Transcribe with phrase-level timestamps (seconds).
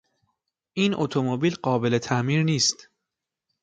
[0.73, 2.89] این اتومبیل قابل تعمیر نیست.